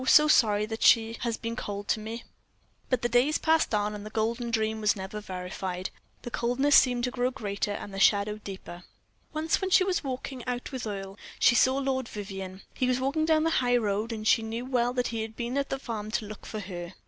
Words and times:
so 0.07 0.27
sorry, 0.27 0.65
that 0.65 0.81
she 0.81 1.15
has 1.19 1.37
been 1.37 1.55
cold 1.55 1.87
to 1.87 1.99
me." 1.99 2.23
But 2.89 3.03
the 3.03 3.07
days 3.07 3.37
passed 3.37 3.75
on, 3.75 3.93
and 3.93 4.03
that 4.03 4.13
golden 4.13 4.49
dream 4.49 4.81
was 4.81 4.95
never 4.95 5.21
verified; 5.21 5.91
the 6.23 6.31
coldness 6.31 6.75
seemed 6.75 7.03
to 7.03 7.11
grow 7.11 7.29
greater, 7.29 7.73
and 7.73 7.93
the 7.93 7.99
shadow 7.99 8.39
deeper. 8.39 8.81
Once, 9.31 9.61
when 9.61 9.69
she 9.69 9.83
was 9.83 10.03
walking 10.03 10.43
out 10.47 10.71
with 10.71 10.87
Earle, 10.87 11.19
she 11.37 11.53
saw 11.53 11.77
Lord 11.77 12.07
Vivianne. 12.07 12.63
He 12.73 12.87
was 12.87 12.99
walking 12.99 13.25
down 13.25 13.43
the 13.43 13.51
high 13.61 13.77
road, 13.77 14.11
and 14.11 14.25
she 14.27 14.41
knew 14.41 14.65
well 14.65 14.91
that 14.93 15.09
he 15.09 15.21
had 15.21 15.35
been 15.35 15.55
at 15.55 15.69
the 15.69 15.77
farm 15.77 16.09
to 16.13 16.25
look 16.25 16.47
for 16.47 16.61
her. 16.61 16.95